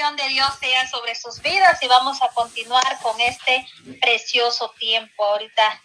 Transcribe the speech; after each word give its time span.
de 0.00 0.28
Dios 0.28 0.48
sea 0.58 0.88
sobre 0.88 1.14
sus 1.14 1.42
vidas 1.42 1.80
y 1.82 1.86
vamos 1.86 2.22
a 2.22 2.28
continuar 2.28 2.98
con 3.02 3.20
este 3.20 3.66
precioso 4.00 4.72
tiempo 4.78 5.22
ahorita 5.22 5.82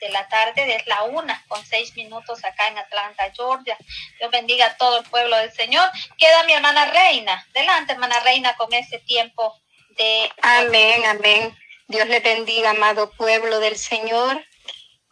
de 0.00 0.08
la 0.08 0.26
tarde, 0.26 0.74
es 0.74 0.86
la 0.88 1.04
una 1.04 1.44
con 1.46 1.64
seis 1.64 1.94
minutos 1.94 2.44
acá 2.44 2.66
en 2.66 2.78
Atlanta, 2.78 3.30
Georgia. 3.32 3.78
Dios 4.18 4.32
bendiga 4.32 4.66
a 4.66 4.76
todo 4.76 4.98
el 4.98 5.04
pueblo 5.04 5.36
del 5.36 5.52
Señor. 5.52 5.88
Queda 6.18 6.42
mi 6.42 6.54
hermana 6.54 6.86
Reina. 6.86 7.46
Delante, 7.54 7.92
hermana 7.92 8.18
Reina, 8.20 8.56
con 8.56 8.72
este 8.72 8.98
tiempo 8.98 9.56
de... 9.90 10.28
Amén, 10.42 11.04
amén. 11.04 11.56
Dios 11.86 12.08
le 12.08 12.18
bendiga, 12.18 12.70
amado 12.70 13.12
pueblo 13.12 13.60
del 13.60 13.76
Señor. 13.76 14.44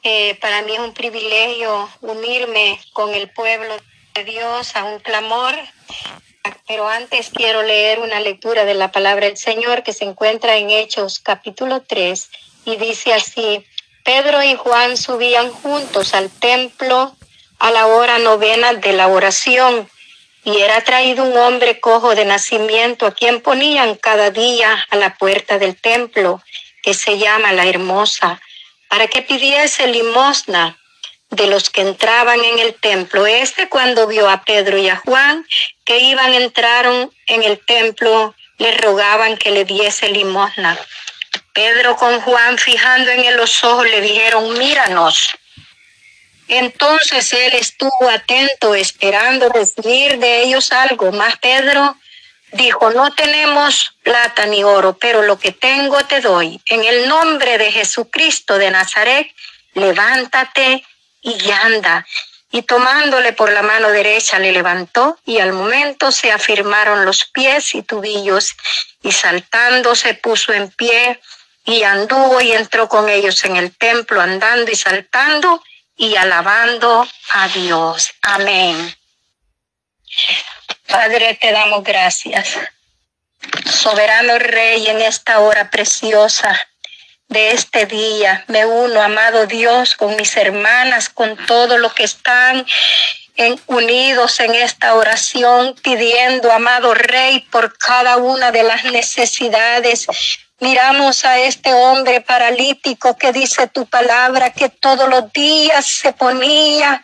Eh, 0.03 0.35
para 0.41 0.62
mí 0.62 0.73
es 0.73 0.80
un 0.80 0.93
privilegio 0.93 1.89
unirme 2.01 2.80
con 2.95 3.14
el 3.14 3.30
pueblo 3.30 3.77
de 4.14 4.25
Dios 4.25 4.75
a 4.75 4.82
un 4.82 4.98
clamor. 4.98 5.55
Pero 6.67 6.89
antes 6.89 7.31
quiero 7.31 7.63
leer 7.63 8.01
una 8.01 8.21
lectura 8.21 8.65
de 8.65 8.75
la 8.75 8.93
palabra 8.93 9.27
del 9.27 9.37
Señor 9.37 9.83
que 9.83 9.93
se 9.93 10.05
encuentra 10.05 10.57
en 10.57 10.71
Hechos 10.71 11.21
capítulo 11.21 11.83
3 11.83 12.31
y 12.65 12.77
dice 12.77 13.12
así, 13.12 13.67
Pedro 14.05 14.43
y 14.43 14.55
Juan 14.55 14.97
subían 14.97 15.51
juntos 15.51 16.15
al 16.15 16.31
templo 16.31 17.15
a 17.59 17.71
la 17.71 17.87
hora 17.87 18.19
novena 18.19 18.73
de 18.73 18.93
la 18.93 19.09
oración 19.09 19.89
y 20.45 20.59
era 20.59 20.81
traído 20.83 21.25
un 21.25 21.37
hombre 21.37 21.81
cojo 21.81 22.15
de 22.15 22.25
nacimiento 22.25 23.07
a 23.07 23.15
quien 23.15 23.43
ponían 23.43 23.97
cada 23.97 24.31
día 24.31 24.87
a 24.89 24.97
la 24.97 25.15
puerta 25.17 25.59
del 25.59 25.77
templo, 25.77 26.43
que 26.83 26.95
se 26.95 27.19
llama 27.19 27.53
la 27.53 27.67
hermosa, 27.67 28.41
para 28.89 29.07
que 29.07 29.20
pidiese 29.20 29.87
limosna 29.87 30.80
de 31.30 31.47
los 31.47 31.70
que 31.70 31.83
entraban 31.83 32.43
en 32.45 32.59
el 32.59 32.75
templo. 32.75 33.27
Este 33.27 33.69
cuando 33.69 34.07
vio 34.07 34.29
a 34.29 34.43
Pedro 34.43 34.79
y 34.79 34.89
a 34.89 34.97
Juan 34.97 35.47
que 35.84 35.98
iban, 35.98 36.34
entraron 36.34 37.11
en 37.27 37.43
el 37.43 37.59
templo, 37.65 38.34
le 38.59 38.77
rogaban 38.79 39.37
que 39.37 39.51
le 39.51 39.65
diese 39.65 40.09
limosna. 40.09 40.79
Pedro 41.53 41.97
con 41.97 42.20
Juan 42.20 42.58
fijando 42.58 43.11
en 43.11 43.25
él 43.25 43.36
los 43.36 43.62
ojos 43.64 43.89
le 43.89 44.01
dijeron, 44.01 44.58
míranos. 44.58 45.31
Entonces 46.48 47.33
él 47.33 47.55
estuvo 47.55 48.08
atento 48.11 48.75
esperando 48.75 49.48
recibir 49.48 50.19
de 50.19 50.42
ellos 50.42 50.73
algo, 50.73 51.12
más 51.12 51.39
Pedro 51.39 51.97
dijo, 52.53 52.91
no 52.91 53.12
tenemos 53.12 53.95
plata 54.03 54.47
ni 54.47 54.64
oro, 54.64 54.97
pero 54.98 55.23
lo 55.23 55.39
que 55.39 55.53
tengo 55.53 56.05
te 56.06 56.20
doy. 56.20 56.61
En 56.67 56.84
el 56.84 57.08
nombre 57.08 57.58
de 57.58 57.70
Jesucristo 57.70 58.58
de 58.58 58.70
Nazaret, 58.70 59.28
levántate 59.75 60.84
y 61.23 61.51
anda. 61.51 62.07
Y 62.53 62.63
tomándole 62.63 63.33
por 63.33 63.53
la 63.53 63.63
mano 63.63 63.91
derecha 63.91 64.39
le 64.39 64.51
levantó 64.51 65.19
y 65.25 65.39
al 65.39 65.53
momento 65.53 66.11
se 66.11 66.33
afirmaron 66.33 67.05
los 67.05 67.25
pies 67.27 67.75
y 67.77 67.83
tubillos 67.83 68.57
y 69.03 69.13
saltando 69.13 69.95
se 69.95 70.15
puso 70.15 70.53
en 70.53 70.69
pie 70.71 71.21
y 71.65 71.85
anduvo 71.85 72.41
y 72.41 72.53
entró 72.53 72.89
con 72.89 73.09
ellos 73.09 73.45
en 73.45 73.57
el 73.57 73.77
templo 73.77 74.21
andando 74.21 74.71
y 74.71 74.75
saltando 74.75 75.63
y 75.97 76.17
alabando 76.17 77.07
a 77.31 77.48
Dios. 77.48 78.11
Amén. 78.23 78.97
Padre, 80.89 81.39
te 81.41 81.53
damos 81.53 81.85
gracias. 81.85 82.59
Soberano 83.65 84.39
Rey, 84.39 84.89
en 84.89 85.01
esta 85.03 85.39
hora 85.41 85.71
preciosa 85.71 86.59
de 87.31 87.53
este 87.53 87.86
día, 87.86 88.45
me 88.48 88.67
uno, 88.67 89.00
amado 89.00 89.47
Dios, 89.47 89.95
con 89.95 90.14
mis 90.17 90.36
hermanas, 90.36 91.09
con 91.09 91.36
todo 91.47 91.78
lo 91.78 91.92
que 91.95 92.05
están 92.05 92.67
unidos 93.67 94.39
en 94.41 94.55
esta 94.55 94.95
oración, 94.95 95.75
pidiendo, 95.83 96.53
amado 96.53 96.92
Rey, 96.92 97.41
por 97.51 97.78
cada 97.78 98.19
una 98.19 98.53
de 98.53 98.62
las 98.64 98.84
necesidades 98.84 100.06
Miramos 100.61 101.25
a 101.25 101.39
este 101.39 101.73
hombre 101.73 102.20
paralítico 102.20 103.17
que 103.17 103.33
dice 103.33 103.67
tu 103.69 103.86
palabra 103.86 104.53
que 104.53 104.69
todos 104.69 105.08
los 105.08 105.33
días 105.33 105.86
se 105.86 106.12
ponía 106.12 107.02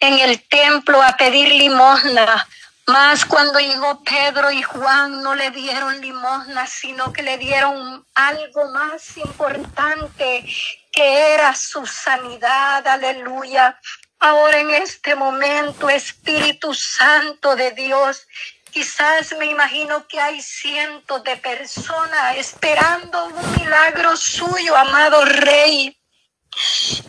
en 0.00 0.18
el 0.18 0.42
templo 0.42 1.02
a 1.02 1.16
pedir 1.16 1.48
limosna. 1.48 2.46
Más 2.92 3.24
cuando 3.24 3.60
llegó 3.60 4.02
Pedro 4.02 4.50
y 4.50 4.62
Juan 4.62 5.22
no 5.22 5.36
le 5.36 5.52
dieron 5.52 6.00
limosna, 6.00 6.66
sino 6.66 7.12
que 7.12 7.22
le 7.22 7.38
dieron 7.38 8.04
algo 8.14 8.68
más 8.72 9.16
importante 9.16 10.44
que 10.90 11.34
era 11.34 11.54
su 11.54 11.86
sanidad. 11.86 12.84
Aleluya. 12.86 13.78
Ahora 14.18 14.58
en 14.58 14.70
este 14.70 15.14
momento, 15.14 15.88
Espíritu 15.88 16.74
Santo 16.74 17.54
de 17.54 17.70
Dios, 17.72 18.26
Quizás 18.72 19.34
me 19.36 19.46
imagino 19.46 20.06
que 20.06 20.20
hay 20.20 20.40
cientos 20.40 21.24
de 21.24 21.36
personas 21.38 22.36
esperando 22.36 23.24
un 23.24 23.52
milagro 23.56 24.16
suyo, 24.16 24.76
amado 24.76 25.24
Rey. 25.24 25.98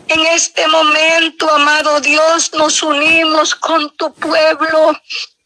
En 0.08 0.26
este 0.26 0.66
momento, 0.66 1.48
amado 1.48 2.00
Dios, 2.00 2.52
nos 2.54 2.82
unimos 2.82 3.54
con 3.54 3.96
tu 3.96 4.12
pueblo 4.12 4.92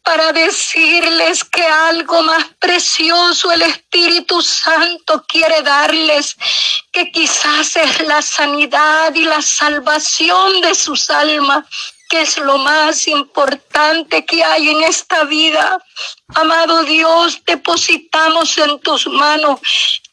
para 0.07 0.31
decirles 0.31 1.43
que 1.43 1.65
algo 1.67 2.21
más 2.21 2.45
precioso 2.59 3.51
el 3.51 3.61
Espíritu 3.63 4.41
Santo 4.41 5.25
quiere 5.27 5.61
darles, 5.63 6.37
que 6.93 7.11
quizás 7.11 7.75
es 7.75 8.07
la 8.07 8.21
sanidad 8.21 9.13
y 9.13 9.25
la 9.25 9.41
salvación 9.41 10.61
de 10.61 10.73
sus 10.75 11.09
almas 11.09 11.65
que 12.09 12.21
es 12.21 12.37
lo 12.37 12.57
más 12.57 13.05
importante 13.09 14.25
que 14.25 14.41
hay 14.41 14.69
en 14.69 14.81
esta 14.83 15.25
vida. 15.25 15.77
Amado 16.35 16.83
Dios, 16.83 17.41
depositamos 17.45 18.57
en 18.59 18.79
tus 18.79 19.07
manos 19.07 19.59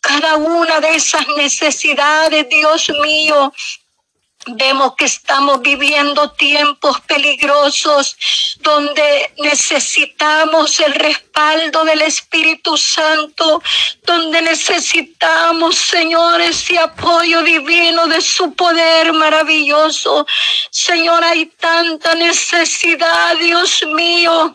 cada 0.00 0.34
una 0.34 0.80
de 0.80 0.96
esas 0.96 1.24
necesidades, 1.36 2.48
Dios 2.48 2.90
mío, 3.00 3.52
Vemos 4.46 4.94
que 4.96 5.06
estamos 5.06 5.62
viviendo 5.62 6.30
tiempos 6.32 7.00
peligrosos 7.02 8.16
donde 8.60 9.32
necesitamos 9.38 10.80
el 10.80 10.94
respaldo 10.94 11.84
del 11.84 12.02
Espíritu 12.02 12.76
Santo, 12.76 13.62
donde 14.02 14.42
necesitamos, 14.42 15.76
Señor, 15.76 16.40
ese 16.40 16.78
apoyo 16.78 17.42
divino 17.42 18.06
de 18.06 18.20
su 18.20 18.54
poder 18.54 19.12
maravilloso. 19.12 20.26
Señor, 20.70 21.24
hay 21.24 21.46
tanta 21.46 22.14
necesidad, 22.14 23.36
Dios 23.36 23.84
mío, 23.86 24.54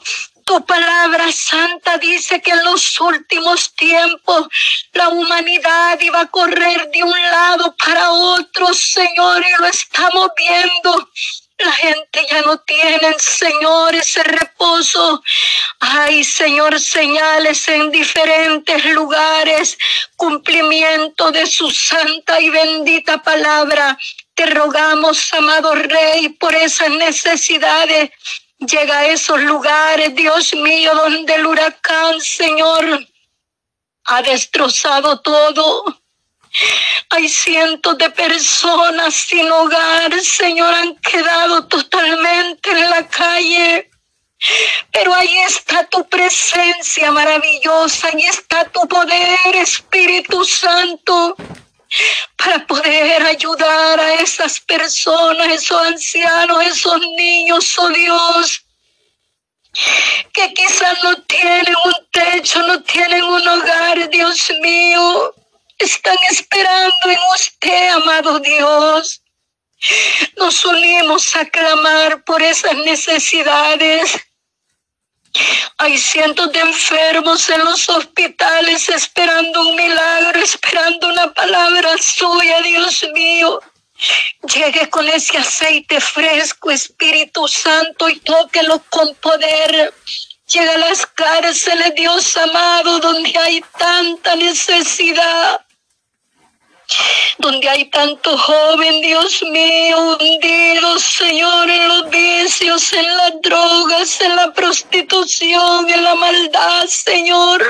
tu 0.50 0.66
palabra 0.66 1.32
santa 1.32 2.00
dice 2.00 2.42
que 2.42 2.50
en 2.50 2.64
los 2.64 3.00
últimos 3.00 3.72
tiempos 3.76 4.48
la 4.94 5.10
humanidad 5.10 6.00
iba 6.02 6.22
a 6.22 6.26
correr 6.26 6.90
de 6.90 7.04
un 7.04 7.22
lado 7.22 7.76
para 7.76 8.10
otro, 8.10 8.74
Señor, 8.74 9.46
y 9.46 9.62
lo 9.62 9.68
estamos 9.68 10.32
viendo. 10.36 11.08
La 11.60 11.72
gente 11.72 12.26
ya 12.28 12.42
no 12.42 12.58
tiene, 12.62 13.16
Señor, 13.20 13.94
ese 13.94 14.24
reposo. 14.24 15.22
Ay, 15.82 16.24
Señor, 16.24 16.80
señales 16.80 17.68
en 17.68 17.92
diferentes 17.92 18.84
lugares, 18.86 19.78
cumplimiento 20.16 21.30
de 21.30 21.46
su 21.46 21.70
santa 21.70 22.42
y 22.42 22.50
bendita 22.50 23.22
palabra. 23.22 23.96
Te 24.34 24.48
rogamos, 24.48 25.32
amado 25.32 25.76
Rey, 25.76 26.30
por 26.30 26.56
esas 26.56 26.90
necesidades 26.90 28.10
Llega 28.60 29.00
a 29.00 29.08
esos 29.08 29.42
lugares, 29.42 30.14
Dios 30.16 30.54
mío, 30.54 30.94
donde 30.94 31.34
el 31.34 31.46
huracán, 31.46 32.20
Señor, 32.20 33.08
ha 34.06 34.22
destrozado 34.22 35.22
todo. 35.22 36.02
Hay 37.12 37.30
cientos 37.30 37.98
de 37.98 38.10
personas 38.10 39.16
sin 39.16 39.50
hogar, 39.50 40.20
Señor, 40.22 40.74
han 40.74 40.96
quedado 40.98 41.68
totalmente 41.68 42.72
en 42.72 42.90
la 42.90 43.08
calle. 43.08 43.90
Pero 44.92 45.14
ahí 45.14 45.38
está 45.40 45.86
tu 45.88 46.08
presencia 46.10 47.12
maravillosa, 47.12 48.08
ahí 48.08 48.24
está 48.24 48.66
tu 48.66 48.88
poder, 48.88 49.56
Espíritu 49.56 50.44
Santo 50.44 51.36
para 52.38 52.66
poder 52.68 53.09
ayudar 53.30 54.00
a 54.00 54.16
esas 54.16 54.60
personas, 54.60 55.48
esos 55.48 55.82
ancianos, 55.82 56.66
esos 56.66 57.00
niños, 57.18 57.78
oh 57.78 57.90
Dios, 57.90 58.66
que 60.34 60.54
quizás 60.54 61.04
no 61.04 61.22
tienen 61.24 61.76
un 61.86 61.94
techo, 62.12 62.62
no 62.64 62.82
tienen 62.84 63.24
un 63.24 63.48
hogar, 63.48 64.10
Dios 64.10 64.52
mío. 64.62 65.34
Están 65.78 66.18
esperando 66.30 67.06
en 67.06 67.20
usted, 67.36 67.90
amado 67.90 68.40
Dios. 68.40 69.22
Nos 70.38 70.66
unimos 70.66 71.36
a 71.36 71.46
clamar 71.46 72.24
por 72.26 72.42
esas 72.42 72.76
necesidades 72.76 74.20
hay 75.78 75.98
cientos 75.98 76.52
de 76.52 76.60
enfermos 76.60 77.50
en 77.50 77.64
los 77.64 77.88
hospitales 77.90 78.90
esperando 78.90 79.68
un 79.68 79.76
milagro, 79.76 80.40
esperando 80.40 81.08
una 81.08 81.34
palabra 81.34 81.98
suya, 81.98 82.62
Dios 82.62 83.06
mío. 83.14 83.62
Llegue 84.54 84.90
con 84.90 85.08
ese 85.08 85.38
aceite 85.38 86.00
fresco, 86.00 86.72
Espíritu 86.72 87.48
Santo, 87.48 88.10
y 88.10 88.20
tóquelo 88.20 88.84
con 88.90 89.14
poder. 89.16 89.94
Llega 90.48 90.74
a 90.74 90.78
las 90.78 91.06
cárceles, 91.06 91.96
Dios 91.96 92.36
amado, 92.38 93.00
donde 93.00 93.38
hay 93.38 93.62
tanta 93.78 94.36
necesidad 94.36 95.66
donde 97.40 97.70
hay 97.70 97.86
tanto 97.90 98.38
joven, 98.38 99.02
Dios 99.02 99.42
mío, 99.44 100.18
hundidos, 100.20 101.02
Señor, 101.02 101.70
en 101.70 101.88
los 101.88 102.10
vicios, 102.10 102.94
en 102.94 103.18
las 103.18 103.42
drogas, 103.42 104.22
en 104.22 104.36
la 104.36 104.54
prostitución, 104.54 105.90
en 105.90 106.04
la 106.04 106.16
maldad, 106.16 106.86
Señor. 106.86 107.64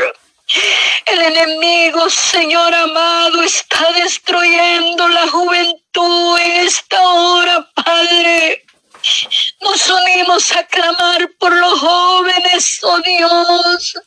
El 1.06 1.22
enemigo, 1.22 2.10
Señor 2.10 2.74
amado, 2.74 3.44
está 3.44 3.92
destruyendo 3.94 5.08
la 5.08 5.28
juventud 5.28 6.40
en 6.40 6.52
esta 6.68 7.08
hora, 7.08 7.70
Padre. 7.76 8.66
Nos 9.62 9.90
unimos 9.90 10.52
a 10.52 10.66
clamar 10.66 11.30
por 11.38 11.56
los 11.56 11.80
jóvenes, 11.80 12.80
oh 12.82 13.00
Dios. 13.02 13.98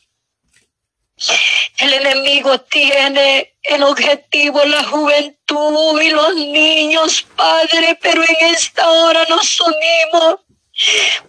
El 1.77 1.93
enemigo 1.93 2.59
tiene 2.61 3.55
el 3.63 3.83
objetivo 3.83 4.63
la 4.65 4.83
juventud 4.83 6.01
y 6.01 6.09
los 6.09 6.35
niños, 6.35 7.25
Padre, 7.35 7.97
pero 8.01 8.23
en 8.23 8.35
esta 8.47 8.89
hora 8.89 9.25
nos 9.29 9.59
unimos. 9.61 10.39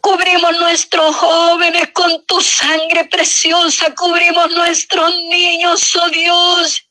Cubrimos 0.00 0.58
nuestros 0.58 1.14
jóvenes 1.16 1.90
con 1.92 2.24
tu 2.24 2.40
sangre 2.40 3.04
preciosa, 3.04 3.94
cubrimos 3.94 4.50
nuestros 4.50 5.14
niños, 5.14 5.94
oh 5.96 6.08
Dios. 6.08 6.84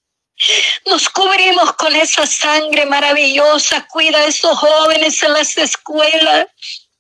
Nos 0.86 1.10
cubrimos 1.10 1.74
con 1.74 1.96
esa 1.96 2.28
sangre 2.28 2.86
maravillosa. 2.86 3.88
Cuida 3.88 4.20
a 4.20 4.26
esos 4.26 4.58
jóvenes 4.58 5.22
en 5.24 5.34
las 5.34 5.58
escuelas. 5.58 6.48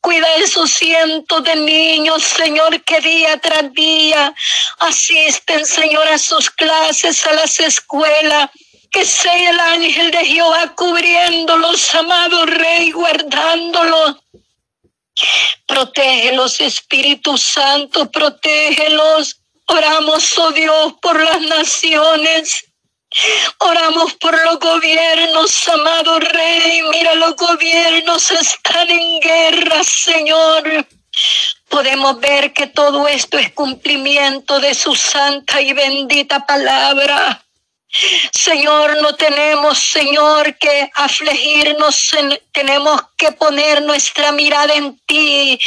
Cuida 0.03 0.27
esos 0.35 0.69
cientos 0.69 1.45
de 1.45 1.55
niños, 1.55 2.23
Señor, 2.23 2.83
que 2.83 2.99
día 2.99 3.37
tras 3.37 3.71
día 3.71 4.35
asisten, 4.79 5.65
Señor, 5.65 6.05
a 6.09 6.17
sus 6.17 6.49
clases, 6.49 7.25
a 7.25 7.31
las 7.31 7.57
escuelas. 7.61 8.49
Que 8.91 9.05
sea 9.05 9.49
el 9.49 9.59
ángel 9.61 10.11
de 10.11 10.25
Jehová 10.25 10.75
cubriéndolos, 10.75 11.95
amado 11.95 12.45
Rey, 12.45 12.91
guardándolos. 12.91 14.17
Protégelos, 15.65 16.59
Espíritu 16.59 17.37
Santo, 17.37 18.11
protégelos. 18.11 19.39
Oramos, 19.67 20.37
oh 20.37 20.51
Dios, 20.51 20.95
por 21.01 21.17
las 21.23 21.39
naciones. 21.43 22.72
Oramos 23.59 24.13
por 24.15 24.33
los 24.45 24.59
gobiernos, 24.59 25.67
amado 25.69 26.19
Rey. 26.19 26.81
Mira, 26.91 27.15
los 27.15 27.35
gobiernos 27.35 28.31
están 28.31 28.89
en 28.89 29.19
guerra, 29.19 29.83
Señor. 29.83 30.87
Podemos 31.69 32.19
ver 32.19 32.53
que 32.53 32.67
todo 32.67 33.07
esto 33.07 33.37
es 33.37 33.51
cumplimiento 33.51 34.59
de 34.59 34.73
su 34.73 34.95
santa 34.95 35.61
y 35.61 35.73
bendita 35.73 36.45
palabra. 36.45 37.43
Señor, 38.31 39.01
no 39.01 39.15
tenemos, 39.15 39.77
Señor, 39.77 40.55
que 40.57 40.89
afligirnos, 40.95 42.11
tenemos 42.51 43.01
que 43.17 43.31
poner 43.31 43.83
nuestra 43.83 44.31
mirada 44.31 44.73
en 44.73 44.97
ti, 45.05 45.59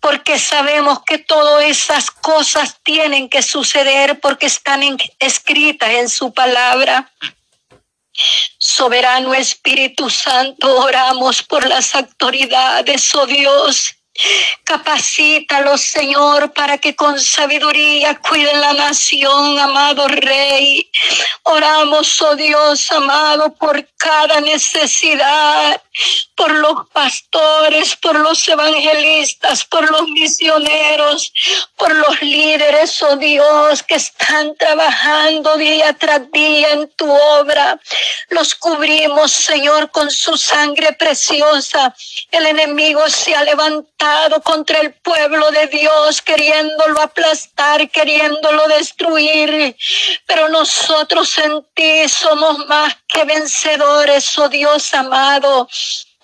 porque 0.00 0.38
sabemos 0.38 1.00
que 1.04 1.18
todas 1.18 1.64
esas 1.64 2.10
cosas 2.10 2.78
tienen 2.82 3.28
que 3.28 3.42
suceder 3.42 4.18
porque 4.20 4.46
están 4.46 4.82
escritas 5.18 5.90
en 5.90 6.08
su 6.08 6.32
palabra. 6.32 7.10
Soberano 8.58 9.34
Espíritu 9.34 10.08
Santo, 10.08 10.80
oramos 10.80 11.42
por 11.42 11.66
las 11.66 11.94
autoridades, 11.94 13.14
oh 13.14 13.26
Dios. 13.26 13.96
Capacítalos, 14.62 15.82
Señor, 15.82 16.52
para 16.52 16.78
que 16.78 16.94
con 16.94 17.18
sabiduría 17.18 18.18
cuiden 18.20 18.60
la 18.60 18.72
nación, 18.72 19.58
amado 19.58 20.06
Rey. 20.06 20.88
Oramos, 21.42 22.22
oh 22.22 22.36
Dios, 22.36 22.90
amado, 22.92 23.52
por 23.54 23.86
cada 23.96 24.40
necesidad, 24.40 25.82
por 26.36 26.52
los 26.52 26.88
pastores, 26.92 27.96
por 27.96 28.16
los 28.20 28.46
evangelistas, 28.48 29.64
por 29.64 29.90
los 29.90 30.06
misioneros, 30.08 31.32
por 31.76 31.92
los 31.94 32.22
líderes, 32.22 33.02
oh 33.02 33.16
Dios, 33.16 33.82
que 33.82 33.96
están 33.96 34.54
trabajando 34.56 35.56
día 35.56 35.92
tras 35.94 36.30
día 36.30 36.70
en 36.70 36.88
tu 36.90 37.10
obra. 37.10 37.80
Los 38.28 38.54
cubrimos, 38.54 39.32
Señor, 39.32 39.90
con 39.90 40.10
su 40.10 40.36
sangre 40.36 40.92
preciosa. 40.92 41.94
El 42.30 42.46
enemigo 42.46 43.08
se 43.08 43.34
ha 43.34 43.42
levantado 43.42 44.03
contra 44.42 44.80
el 44.80 44.92
pueblo 44.94 45.50
de 45.50 45.66
Dios, 45.68 46.22
queriéndolo 46.22 47.00
aplastar, 47.00 47.88
queriéndolo 47.90 48.68
destruir. 48.68 49.76
Pero 50.26 50.48
nosotros 50.48 51.36
en 51.38 51.64
ti 51.74 52.08
somos 52.08 52.66
más 52.66 52.96
que 53.08 53.24
vencedores, 53.24 54.38
oh 54.38 54.48
Dios 54.48 54.92
amado. 54.94 55.68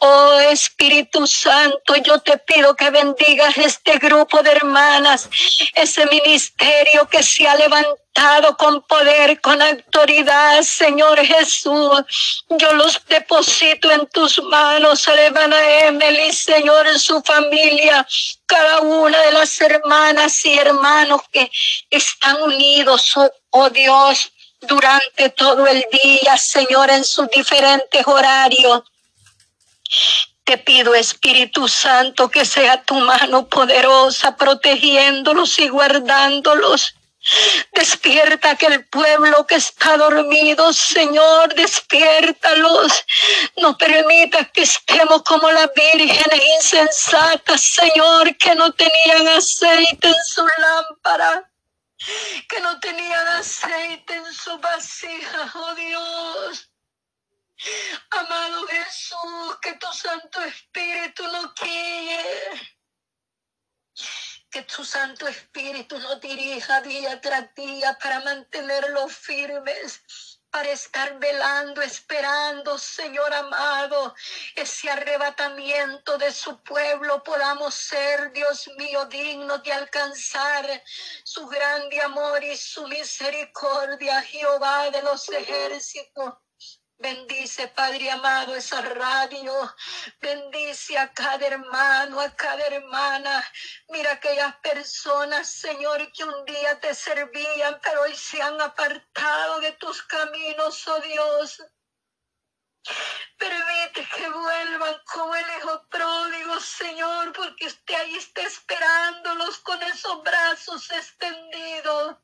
Oh 0.03 0.41
Espíritu 0.41 1.27
Santo, 1.27 1.95
yo 1.97 2.19
te 2.21 2.39
pido 2.39 2.75
que 2.75 2.89
bendigas 2.89 3.59
este 3.59 3.99
grupo 3.99 4.43
de 4.43 4.53
hermanas, 4.53 5.29
ese 5.75 6.07
ministerio 6.07 7.07
que 7.07 7.23
se 7.23 7.47
ha 7.47 7.55
levantado 7.55 8.57
con 8.57 8.81
poder, 8.87 9.39
con 9.43 9.61
autoridad, 9.61 10.63
Señor 10.63 11.19
Jesús. 11.19 12.03
Yo 12.49 12.73
los 12.73 12.99
deposito 13.09 13.91
en 13.91 14.07
tus 14.07 14.43
manos, 14.43 15.07
Emily, 15.07 16.33
Señor, 16.33 16.87
en 16.87 16.99
su 16.99 17.21
familia, 17.21 18.07
cada 18.47 18.81
una 18.81 19.19
de 19.21 19.33
las 19.33 19.61
hermanas 19.61 20.45
y 20.47 20.55
hermanos 20.55 21.21
que 21.31 21.51
están 21.91 22.41
unidos, 22.41 23.13
oh, 23.17 23.31
oh 23.51 23.69
Dios, 23.69 24.33
durante 24.63 25.29
todo 25.31 25.67
el 25.67 25.85
día, 26.03 26.39
Señor, 26.39 26.91
en 26.91 27.05
sus 27.05 27.29
diferentes 27.29 28.07
horarios. 28.07 28.83
Te 30.45 30.59
pido, 30.59 30.95
Espíritu 30.95 31.69
Santo, 31.69 32.29
que 32.29 32.45
sea 32.45 32.83
tu 32.83 32.95
mano 32.95 33.49
poderosa 33.49 34.37
protegiéndolos 34.37 35.59
y 35.59 35.69
guardándolos. 35.69 36.95
Despierta 37.73 38.53
aquel 38.53 38.87
pueblo 38.87 39.47
que 39.47 39.57
está 39.57 39.97
dormido, 39.99 40.73
Señor, 40.73 41.55
despiértalos. 41.55 43.05
No 43.59 43.77
permita 43.77 44.47
que 44.47 44.63
estemos 44.63 45.23
como 45.23 45.51
las 45.51 45.71
vírgenes 45.75 46.43
insensatas, 46.57 47.63
Señor, 47.63 48.37
que 48.37 48.55
no 48.55 48.73
tenían 48.73 49.29
aceite 49.29 50.09
en 50.09 50.25
su 50.25 50.47
lámpara, 50.59 51.53
que 52.49 52.61
no 52.61 52.81
tenían 52.81 53.29
aceite 53.29 54.15
en 54.15 54.33
su 54.33 54.59
vasija, 54.59 55.53
oh 55.55 55.75
Dios. 55.75 56.70
Amado 58.11 58.67
Jesús, 58.67 59.59
que 59.61 59.75
tu 59.75 59.93
Santo 59.93 60.43
Espíritu 60.43 61.23
nos 61.29 61.55
guíe. 61.55 62.75
Que 64.51 64.63
tu 64.63 64.85
Santo 64.85 65.29
Espíritu 65.29 65.99
nos 65.99 66.21
dirija 66.21 66.81
día 66.81 67.21
tras 67.21 67.55
día 67.55 67.99
para 68.01 68.21
mantenerlos 68.21 69.17
firmes 69.17 70.03
para 70.51 70.71
estar 70.71 71.19
velando, 71.19 71.81
esperando, 71.81 72.77
Señor 72.77 73.33
amado, 73.33 74.15
ese 74.57 74.91
arrebatamiento 74.91 76.19
de 76.19 76.33
su 76.33 76.61
pueblo, 76.63 77.23
podamos 77.23 77.75
ser, 77.75 78.33
Dios 78.33 78.69
mío, 78.77 79.05
dignos 79.07 79.63
de 79.63 79.73
alcanzar 79.73 80.83
su 81.23 81.47
grande 81.47 82.01
amor 82.03 82.43
y 82.43 82.57
su 82.57 82.87
misericordia, 82.89 84.23
Jehová 84.23 84.91
de 84.91 85.03
los 85.03 85.29
ejércitos. 85.29 86.35
Bendice, 87.01 87.67
Padre 87.69 88.11
amado, 88.11 88.55
esa 88.55 88.83
radio. 88.83 89.75
Bendice 90.21 90.99
a 90.99 91.11
cada 91.15 91.47
hermano, 91.47 92.21
a 92.21 92.29
cada 92.37 92.63
hermana. 92.67 93.43
Mira 93.89 94.13
aquellas 94.13 94.55
personas, 94.57 95.49
Señor, 95.49 96.13
que 96.13 96.25
un 96.25 96.45
día 96.45 96.79
te 96.79 96.95
servían, 96.95 97.81
pero 97.83 98.03
hoy 98.03 98.15
se 98.15 98.43
han 98.43 98.61
apartado 98.61 99.61
de 99.61 99.73
tus 99.73 100.03
caminos, 100.03 100.87
oh 100.89 101.01
Dios. 101.01 101.63
Permite 103.39 104.07
que 104.15 104.29
vuelvan 104.29 105.01
como 105.11 105.35
el 105.35 105.47
hijo 105.57 105.89
pródigo, 105.89 106.61
Señor, 106.61 107.33
porque 107.33 107.67
usted 107.67 107.95
ahí 107.95 108.17
está 108.17 108.43
esperándolos 108.43 109.59
con 109.61 109.83
esos 109.85 110.23
brazos 110.23 110.91
extendidos. 110.91 112.19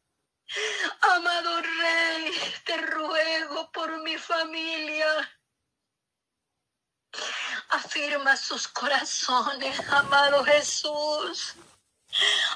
Amado 1.01 1.61
Rey, 1.61 2.33
te 2.65 2.77
ruego 2.77 3.71
por 3.73 4.03
mi 4.03 4.17
familia. 4.17 5.31
Afirma 7.71 8.37
sus 8.37 8.69
corazones, 8.69 9.79
amado 9.91 10.45
Jesús. 10.45 11.55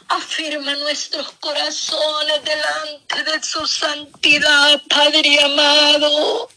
Afirma 0.08 0.74
nuestros 0.76 1.32
corazones 1.32 2.44
delante 2.44 3.24
de 3.24 3.42
su 3.42 3.66
santidad, 3.66 4.80
Padre 4.88 5.42
amado. 5.44 6.48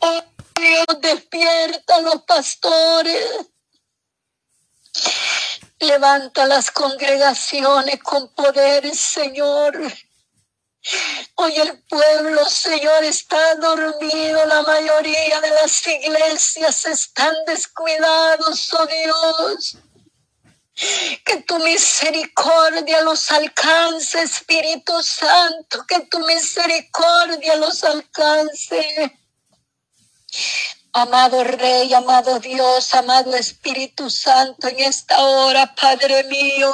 Oh 0.00 0.24
Dios, 0.54 0.86
despierta 1.00 1.96
a 1.96 2.00
los 2.00 2.22
pastores. 2.22 3.46
Levanta 5.82 6.46
las 6.46 6.70
congregaciones 6.70 8.00
con 8.04 8.32
poder, 8.34 8.94
Señor. 8.94 9.80
Hoy 11.34 11.56
el 11.56 11.82
pueblo, 11.88 12.44
Señor, 12.44 13.02
está 13.02 13.56
dormido. 13.56 14.46
La 14.46 14.62
mayoría 14.62 15.40
de 15.40 15.50
las 15.50 15.84
iglesias 15.84 16.86
están 16.86 17.34
descuidados, 17.48 18.72
oh 18.74 18.86
Dios. 18.86 19.76
Que 21.24 21.42
tu 21.42 21.58
misericordia 21.58 23.00
los 23.00 23.32
alcance, 23.32 24.22
Espíritu 24.22 25.02
Santo, 25.02 25.84
que 25.88 26.06
tu 26.06 26.20
misericordia 26.20 27.56
los 27.56 27.82
alcance. 27.82 29.18
Amado 30.94 31.42
Rey, 31.42 31.94
amado 31.94 32.38
Dios, 32.38 32.92
amado 32.92 33.34
Espíritu 33.34 34.10
Santo, 34.10 34.68
en 34.68 34.78
esta 34.80 35.18
hora, 35.20 35.74
Padre 35.74 36.24
mío, 36.24 36.70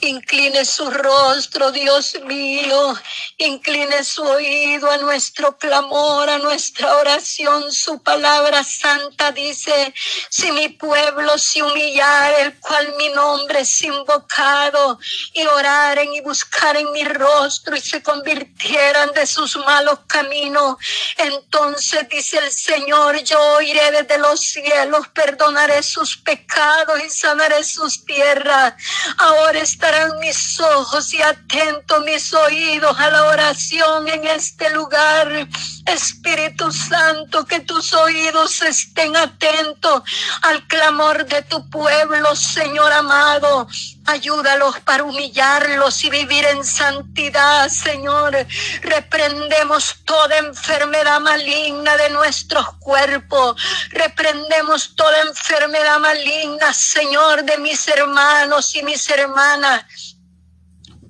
incline 0.00 0.64
su 0.64 0.90
rostro, 0.90 1.70
Dios 1.70 2.16
mío, 2.24 2.94
incline 3.36 4.02
su 4.02 4.22
oído 4.22 4.90
a 4.90 4.96
nuestro 4.96 5.58
clamor, 5.58 6.30
a 6.30 6.38
nuestra 6.38 6.96
oración. 6.96 7.70
Su 7.70 8.02
palabra 8.02 8.64
santa 8.64 9.30
dice, 9.30 9.92
si 10.30 10.50
mi 10.52 10.70
pueblo 10.70 11.36
se 11.36 11.62
humillara, 11.62 12.40
el 12.40 12.58
cual 12.60 12.94
mi 12.96 13.10
nombre 13.10 13.60
es 13.60 13.82
invocado, 13.82 14.98
y 15.34 15.44
oraren 15.44 16.14
y 16.14 16.22
buscaren 16.22 16.90
mi 16.92 17.04
rostro 17.04 17.76
y 17.76 17.80
se 17.82 18.02
convirtieran 18.02 19.12
de 19.12 19.26
sus 19.26 19.54
malos 19.58 19.98
caminos, 20.06 20.76
entonces 21.18 22.08
dice 22.08 22.38
el 22.38 22.50
Señor, 22.50 23.22
yo 23.22 23.49
iré 23.60 23.90
desde 23.90 24.18
los 24.18 24.40
cielos, 24.40 25.08
perdonaré 25.08 25.82
sus 25.82 26.16
pecados 26.16 27.00
y 27.04 27.10
sanaré 27.10 27.64
sus 27.64 28.04
tierras. 28.04 28.74
Ahora 29.18 29.60
estarán 29.60 30.18
mis 30.20 30.60
ojos 30.60 31.12
y 31.14 31.22
atentos 31.22 32.04
mis 32.04 32.32
oídos 32.32 32.98
a 32.98 33.10
la 33.10 33.24
oración 33.24 34.08
en 34.08 34.26
este 34.26 34.70
lugar. 34.70 35.48
Espíritu 35.86 36.70
Santo, 36.70 37.44
que 37.46 37.60
tus 37.60 37.92
oídos 37.92 38.62
estén 38.62 39.16
atentos 39.16 40.02
al 40.42 40.66
clamor 40.68 41.26
de 41.26 41.42
tu 41.42 41.68
pueblo, 41.70 42.36
Señor 42.36 42.92
amado. 42.92 43.66
Ayúdalos 44.10 44.80
para 44.80 45.04
humillarlos 45.04 46.02
y 46.02 46.10
vivir 46.10 46.44
en 46.44 46.64
santidad, 46.64 47.68
Señor. 47.68 48.36
Reprendemos 48.82 50.02
toda 50.04 50.36
enfermedad 50.38 51.20
maligna 51.20 51.96
de 51.96 52.10
nuestros 52.10 52.66
cuerpos. 52.80 53.54
Reprendemos 53.90 54.96
toda 54.96 55.20
enfermedad 55.20 56.00
maligna, 56.00 56.74
Señor, 56.74 57.44
de 57.44 57.58
mis 57.58 57.86
hermanos 57.86 58.74
y 58.74 58.82
mis 58.82 59.08
hermanas. 59.08 60.16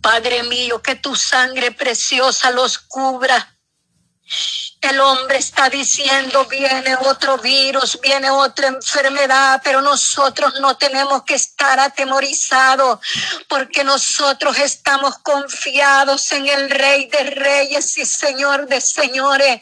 Padre 0.03 0.43
mío, 0.43 0.83
que 0.83 0.97
tu 0.97 1.17
sangre 1.17 1.73
preciosa 1.73 2.51
los 2.51 2.79
cubra 2.79 3.57
el 4.81 4.99
hombre 4.99 5.37
está 5.37 5.69
diciendo, 5.69 6.47
viene 6.47 6.97
otro 7.05 7.37
virus, 7.39 8.01
viene 8.01 8.31
otra 8.31 8.69
enfermedad, 8.69 9.61
pero 9.63 9.83
nosotros 9.83 10.55
no 10.61 10.77
tenemos 10.77 11.23
que 11.25 11.35
estar 11.35 11.79
atemorizados 11.79 12.99
porque 13.49 13.85
nosotros 13.85 14.59
estamos 14.59 15.19
confiados 15.19 16.33
en 16.33 16.47
el 16.47 16.71
Rey 16.71 17.07
de 17.07 17.25
Reyes 17.25 17.99
y 17.99 18.07
Señor 18.07 18.69
de 18.69 18.81
Señores. 18.81 19.61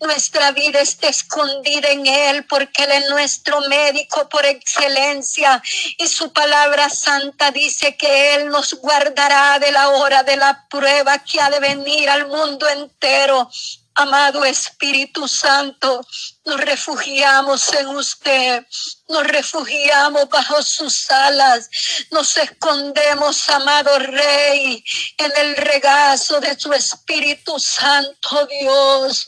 Nuestra 0.00 0.52
vida 0.52 0.80
está 0.80 1.08
escondida 1.08 1.88
en 1.88 2.06
Él 2.06 2.46
porque 2.46 2.84
Él 2.84 2.92
es 2.92 3.10
nuestro 3.10 3.60
médico 3.62 4.28
por 4.28 4.46
excelencia 4.46 5.60
y 5.98 6.06
su 6.06 6.32
palabra 6.32 6.88
santa 6.90 7.50
dice 7.50 7.96
que 7.96 8.34
Él 8.36 8.48
nos 8.48 8.74
guardará 8.74 9.58
de 9.58 9.72
la 9.72 9.88
hora 9.88 10.22
de 10.22 10.36
la 10.36 10.64
prueba 10.68 11.18
que 11.18 11.40
ha 11.40 11.50
de 11.50 11.58
venir 11.58 12.08
al 12.08 12.28
mundo 12.28 12.68
entero. 12.68 13.50
Amado 14.00 14.46
Espíritu 14.46 15.28
Santo, 15.28 16.00
nos 16.46 16.58
refugiamos 16.58 17.70
en 17.74 17.88
usted, 17.88 18.64
nos 19.10 19.24
refugiamos 19.26 20.26
bajo 20.30 20.62
sus 20.62 21.10
alas, 21.10 21.68
nos 22.10 22.34
escondemos, 22.38 23.46
amado 23.50 23.98
Rey, 23.98 24.82
en 25.18 25.32
el 25.36 25.54
regazo 25.54 26.40
de 26.40 26.58
su 26.58 26.72
Espíritu 26.72 27.58
Santo, 27.60 28.46
Dios. 28.46 29.26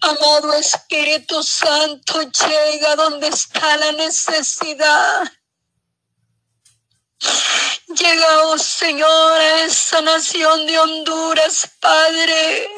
Amado 0.00 0.52
Espíritu 0.54 1.42
Santo, 1.42 2.22
llega 2.22 2.94
donde 2.94 3.26
está 3.26 3.76
la 3.78 3.90
necesidad. 3.92 5.24
Llega, 7.88 8.44
oh 8.44 8.58
Señor, 8.58 9.40
a 9.40 9.64
esa 9.64 10.00
nación 10.02 10.68
de 10.68 10.78
Honduras, 10.78 11.68
Padre 11.80 12.68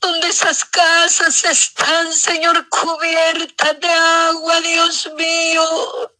donde 0.00 0.28
esas 0.28 0.64
casas 0.64 1.44
están, 1.44 2.12
Señor, 2.12 2.68
cubiertas 2.68 3.80
de 3.80 3.88
agua, 3.88 4.60
Dios 4.60 5.10
mío. 5.16 6.12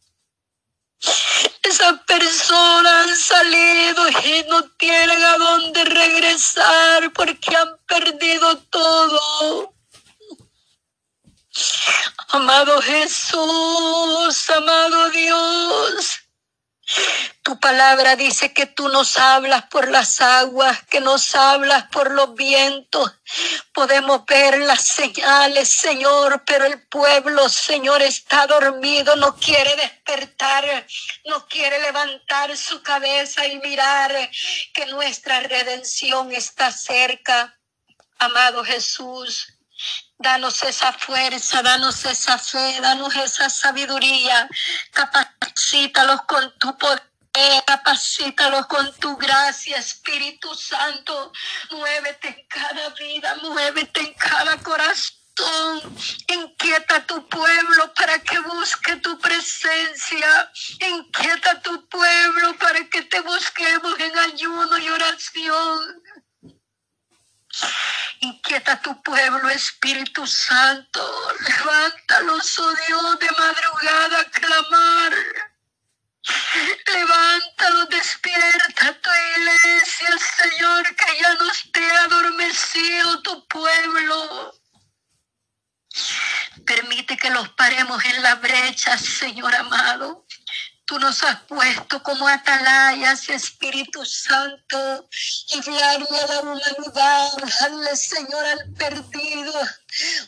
Esas 1.62 2.00
personas 2.00 3.06
han 3.08 3.16
salido 3.16 4.08
y 4.08 4.44
no 4.48 4.68
tienen 4.72 5.22
a 5.24 5.38
dónde 5.38 5.84
regresar 5.84 7.12
porque 7.12 7.56
han 7.56 7.78
perdido 7.86 8.58
todo. 8.64 9.74
Amado 12.28 12.80
Jesús, 12.82 14.50
amado 14.50 15.10
Dios, 15.10 16.20
tu 17.42 17.58
palabra 17.58 18.16
dice 18.16 18.52
que 18.52 18.66
tú 18.66 18.88
nos 18.88 19.16
hablas 19.16 19.64
por 19.66 19.88
las 19.88 20.20
aguas, 20.20 20.82
que 20.84 21.00
nos 21.00 21.34
hablas 21.34 21.84
por 21.84 22.10
los 22.10 22.34
vientos. 22.34 23.12
Podemos 23.72 24.24
ver 24.26 24.58
las 24.58 24.86
señales, 24.86 25.68
Señor, 25.68 26.44
pero 26.46 26.64
el 26.64 26.86
pueblo, 26.88 27.48
Señor, 27.48 28.02
está 28.02 28.46
dormido, 28.46 29.16
no 29.16 29.36
quiere 29.36 29.74
despertar, 29.76 30.86
no 31.26 31.46
quiere 31.46 31.80
levantar 31.80 32.56
su 32.56 32.82
cabeza 32.82 33.46
y 33.46 33.58
mirar 33.58 34.30
que 34.74 34.86
nuestra 34.86 35.40
redención 35.40 36.32
está 36.32 36.70
cerca. 36.72 37.56
Amado 38.18 38.64
Jesús, 38.64 39.54
Danos 40.18 40.62
esa 40.64 40.92
fuerza, 40.92 41.62
danos 41.62 42.04
esa 42.04 42.36
fe, 42.38 42.78
danos 42.82 43.16
esa 43.16 43.48
sabiduría. 43.48 44.46
Capacítalos 45.50 46.22
con 46.28 46.58
tu 46.58 46.78
poder. 46.78 47.02
Capacítalos 47.66 48.66
con 48.66 48.92
tu 49.00 49.16
gracia, 49.16 49.78
Espíritu 49.78 50.54
Santo. 50.54 51.32
Muévete 51.72 52.28
en 52.28 52.46
cada 52.46 52.88
vida, 52.90 53.34
muévete 53.42 54.00
en 54.00 54.14
cada 54.14 54.56
corazón. 54.58 55.16
Inquieta 56.28 57.04
tu 57.06 57.28
pueblo 57.28 57.92
para 57.94 58.20
que 58.20 58.38
busque 58.40 58.96
tu 58.96 59.18
presencia. 59.18 60.52
Inquieta 60.88 61.60
tu 61.62 61.88
pueblo 61.88 62.56
para 62.58 62.84
que 62.88 63.02
te 63.02 63.20
busquemos 63.20 63.98
en 63.98 64.18
ayuno 64.18 64.78
y 64.78 64.88
oración. 64.88 66.02
Inquieta 68.20 68.80
tu 68.82 69.02
pueblo, 69.02 69.48
Espíritu 69.48 70.26
Santo. 70.26 71.00
Levántalos, 71.40 72.58
oh 72.58 72.74
Dios, 72.86 73.18
de 73.18 73.30
madrugada 73.30 74.20
a 74.20 74.30
clamar. 74.30 75.12
Levántalo, 76.86 77.86
despierta 77.86 78.92
tu 79.00 79.10
iglesia, 79.36 80.18
Señor, 80.18 80.94
que 80.94 81.18
ya 81.18 81.34
no 81.34 81.50
esté 81.50 81.90
adormecido 81.92 83.22
tu 83.22 83.48
pueblo. 83.48 84.54
Permite 86.66 87.16
que 87.16 87.30
los 87.30 87.48
paremos 87.50 88.04
en 88.04 88.22
la 88.22 88.34
brecha, 88.34 88.98
Señor 88.98 89.54
amado. 89.54 90.26
Tú 90.90 90.98
nos 90.98 91.22
has 91.22 91.40
puesto 91.42 92.02
como 92.02 92.26
atalayas, 92.26 93.28
Espíritu 93.28 94.04
Santo, 94.04 95.08
y 95.52 95.60
guiarme 95.60 96.18
a 96.18 96.26
la 96.26 96.40
humanidad, 96.40 97.30
darle, 97.60 97.94
Señor, 97.94 98.44
al 98.44 98.72
perdido, 98.72 99.52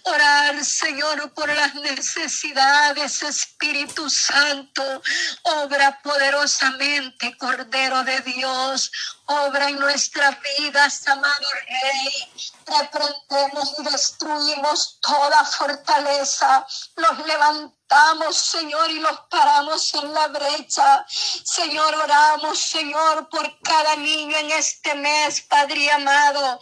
Orar, 0.04 0.64
Señor, 0.64 1.32
por 1.34 1.48
las 1.48 1.74
necesidades, 1.74 3.22
Espíritu 3.22 4.10
Santo. 4.10 5.02
Obra 5.42 6.00
poderosamente, 6.02 7.36
Cordero 7.38 8.02
de 8.04 8.20
Dios. 8.20 8.90
Obra 9.26 9.68
en 9.68 9.78
nuestra 9.78 10.38
vida, 10.58 10.88
amado 11.06 11.46
Rey. 11.68 12.32
Reprendemos 12.66 13.74
y 13.78 13.84
destruimos 13.84 14.98
toda 15.00 15.44
fortaleza. 15.44 16.66
Los 16.96 17.26
levantamos, 17.26 17.81
Señor, 18.36 18.90
y 18.90 19.00
los 19.00 19.18
paramos 19.30 19.94
en 19.94 20.12
la 20.12 20.28
brecha. 20.28 21.04
Señor, 21.08 21.94
oramos, 21.94 22.58
Señor, 22.58 23.28
por 23.28 23.60
cada 23.60 23.96
niño 23.96 24.36
en 24.38 24.50
este 24.52 24.94
mes, 24.94 25.42
Padre 25.42 25.90
amado 25.90 26.58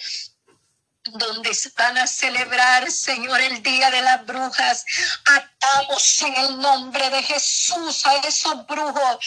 donde 1.05 1.51
van 1.77 1.97
a 1.97 2.07
celebrar, 2.07 2.91
Señor, 2.91 3.41
el 3.41 3.63
Día 3.63 3.91
de 3.91 4.03
las 4.03 4.27
Brujas. 4.27 4.85
Atamos 5.25 6.23
en 6.23 6.37
el 6.37 6.59
nombre 6.61 7.09
de 7.09 7.23
Jesús 7.23 8.05
a 8.05 8.17
esos 8.17 8.67
brujos. 8.67 9.19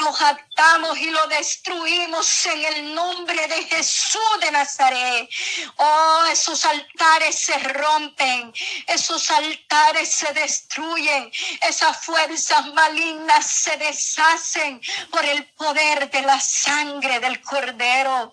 Los 0.00 0.20
atamos 0.20 0.98
y 0.98 1.10
los 1.10 1.28
destruimos 1.28 2.46
en 2.46 2.64
el 2.64 2.94
nombre 2.94 3.46
de 3.46 3.64
Jesús 3.64 4.20
de 4.40 4.50
Nazaret. 4.50 5.28
Oh, 5.76 6.24
esos 6.32 6.64
altares 6.64 7.36
se 7.36 7.58
rompen, 7.58 8.52
esos 8.88 9.30
altares 9.30 10.12
se 10.12 10.32
destruyen, 10.32 11.30
esas 11.60 12.04
fuerzas 12.04 12.66
malignas 12.74 13.46
se 13.46 13.76
deshacen 13.76 14.80
por 15.10 15.24
el 15.24 15.44
poder 15.52 16.10
de 16.10 16.22
la 16.22 16.40
sangre 16.40 17.20
del 17.20 17.40
Cordero. 17.40 18.32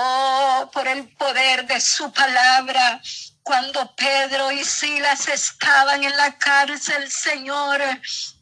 Oh, 0.00 0.70
por 0.72 0.86
el 0.86 1.08
poder 1.08 1.66
de 1.66 1.80
su 1.80 2.12
palabra. 2.12 3.00
Cuando 3.48 3.94
Pedro 3.96 4.52
y 4.52 4.62
Silas 4.62 5.26
estaban 5.26 6.04
en 6.04 6.14
la 6.18 6.36
cárcel, 6.36 7.10
Señor, 7.10 7.80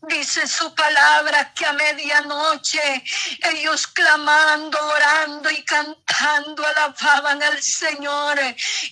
dice 0.09 0.49
su 0.49 0.75
palabra 0.75 1.53
que 1.55 1.65
a 1.65 1.73
medianoche 1.73 3.05
ellos 3.53 3.87
clamando, 3.87 4.85
orando 4.85 5.49
y 5.49 5.63
cantando 5.63 6.67
alababan 6.67 7.41
al 7.41 7.63
Señor. 7.63 8.37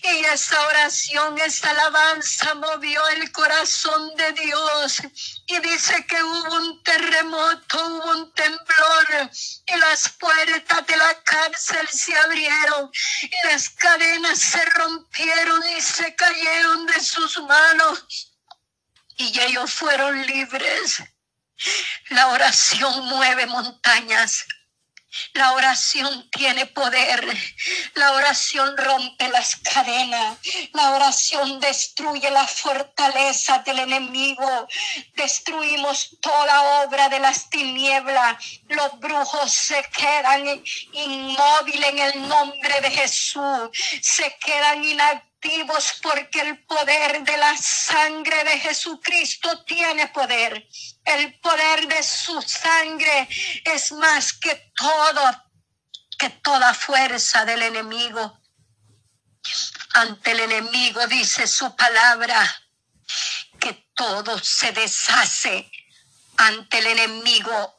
Y 0.03 0.25
esa 0.27 0.61
oración, 0.69 1.37
esa 1.39 1.71
alabanza 1.71 2.55
movió 2.55 3.05
el 3.09 3.33
corazón 3.33 4.15
de 4.15 4.33
Dios. 4.35 5.03
Y 5.47 5.59
dice 5.59 6.07
que 6.07 6.23
hubo 6.23 6.55
un 6.55 6.83
terremoto, 6.85 7.87
hubo 7.87 8.11
un 8.13 8.33
temblor 8.35 9.31
y 9.67 9.77
las 9.77 10.09
puertas 10.11 10.87
de 10.87 10.97
la 10.97 11.23
cárcel 11.25 11.89
se 11.89 12.17
abrieron 12.17 12.91
y 13.23 13.47
las 13.49 13.71
cadenas 13.71 14.39
se 14.39 14.65
rompieron 14.67 15.63
y 15.77 15.81
cayeron 16.13 16.87
de 16.87 17.01
sus 17.01 17.39
manos 17.43 18.35
y 19.17 19.41
ellos 19.41 19.73
fueron 19.73 20.27
libres. 20.27 21.03
La 22.11 22.29
oración 22.29 23.07
mueve 23.07 23.47
montañas. 23.47 24.45
La 25.33 25.53
oración 25.53 26.29
tiene 26.31 26.67
poder. 26.67 27.25
La 27.95 28.13
oración 28.13 28.77
rompe 28.77 29.29
las 29.29 29.57
cadenas. 29.57 30.39
La 30.73 30.91
oración 30.91 31.61
destruye 31.61 32.29
la 32.31 32.47
fortaleza 32.47 33.59
del 33.61 33.79
enemigo. 33.79 34.67
Destruimos 35.15 36.17
toda 36.21 36.85
obra 36.85 37.09
de 37.09 37.21
las 37.21 37.49
tinieblas. 37.49 38.37
Los 38.69 38.99
brujos 38.99 39.53
se 39.53 39.83
quedan 39.97 40.63
inmóviles 40.93 41.91
en 41.91 41.99
el 41.99 42.29
nombre 42.29 42.81
de 42.81 42.91
Jesús. 42.91 43.71
Se 44.03 44.37
quedan 44.45 44.83
inactivos 44.83 45.34
porque 46.03 46.41
el 46.41 46.65
poder 46.65 47.23
de 47.23 47.37
la 47.37 47.57
sangre 47.57 48.45
de 48.45 48.59
Jesucristo 48.61 49.65
tiene 49.65 50.09
poder. 50.09 50.67
El 51.05 51.39
poder 51.41 51.87
de 51.87 52.03
su 52.03 52.41
sangre 52.43 53.29
es 53.65 53.93
más 53.93 54.33
que 54.33 54.73
todo, 54.75 55.23
que 56.19 56.31
toda 56.31 56.73
fuerza 56.73 57.45
del 57.45 57.63
enemigo. 57.63 58.41
Ante 59.95 60.33
el 60.33 60.41
enemigo 60.41 61.07
dice 61.07 61.47
su 61.47 61.75
palabra 61.77 62.43
que 63.61 63.73
todo 63.95 64.39
se 64.39 64.73
deshace 64.73 65.71
ante 66.37 66.79
el 66.79 66.87
enemigo 66.87 67.74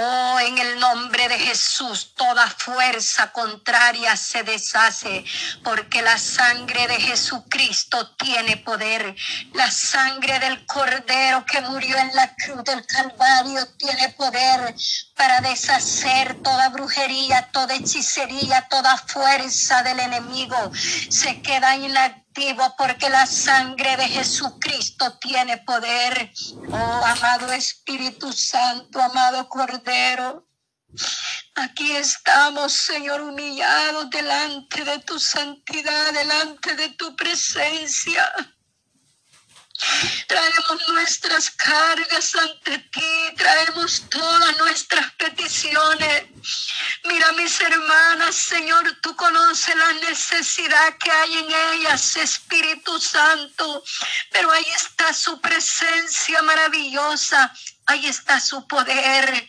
Oh, 0.00 0.38
en 0.38 0.56
el 0.58 0.78
nombre 0.78 1.28
de 1.28 1.36
Jesús, 1.40 2.12
toda 2.14 2.46
fuerza 2.46 3.32
contraria 3.32 4.14
se 4.14 4.44
deshace, 4.44 5.24
porque 5.64 6.02
la 6.02 6.16
sangre 6.16 6.86
de 6.86 7.00
Jesucristo 7.00 8.14
tiene 8.14 8.58
poder. 8.58 9.16
La 9.54 9.68
sangre 9.68 10.38
del 10.38 10.64
Cordero 10.66 11.44
que 11.44 11.62
murió 11.62 11.98
en 11.98 12.14
la 12.14 12.32
cruz 12.36 12.62
del 12.62 12.86
Calvario 12.86 13.66
tiene 13.76 14.10
poder 14.10 14.72
para 15.16 15.40
deshacer 15.40 16.40
toda 16.44 16.68
brujería, 16.68 17.48
toda 17.50 17.74
hechicería, 17.74 18.68
toda 18.70 18.96
fuerza 18.98 19.82
del 19.82 19.98
enemigo. 19.98 20.70
Se 21.10 21.42
queda 21.42 21.76
porque 22.76 23.08
la 23.08 23.26
sangre 23.26 23.96
de 23.96 24.08
Jesucristo 24.08 25.18
tiene 25.18 25.58
poder. 25.58 26.30
Oh, 26.70 27.02
amado 27.04 27.52
Espíritu 27.52 28.32
Santo, 28.32 29.00
amado 29.00 29.48
Cordero. 29.48 30.46
Aquí 31.56 31.96
estamos, 31.96 32.72
Señor, 32.72 33.22
humillados 33.22 34.08
delante 34.10 34.84
de 34.84 34.98
tu 35.00 35.18
santidad, 35.18 36.12
delante 36.12 36.76
de 36.76 36.90
tu 36.90 37.16
presencia. 37.16 38.24
Nuestras 40.88 41.50
cargas 41.50 42.34
ante 42.34 42.78
ti, 42.78 43.34
traemos 43.36 44.02
todas 44.10 44.58
nuestras 44.58 45.10
peticiones. 45.12 46.24
Mira 47.04 47.32
mis 47.32 47.58
hermanas, 47.60 48.34
Señor, 48.34 48.84
tú 49.00 49.16
conoces 49.16 49.74
la 49.74 49.92
necesidad 49.94 50.98
que 50.98 51.10
hay 51.10 51.38
en 51.38 51.46
ellas, 51.72 52.16
Espíritu 52.16 53.00
Santo. 53.00 53.82
Pero 54.30 54.50
ahí 54.50 54.66
está 54.76 55.14
su 55.14 55.40
presencia 55.40 56.42
maravillosa, 56.42 57.50
ahí 57.86 58.06
está 58.06 58.38
su 58.38 58.66
poder. 58.66 59.48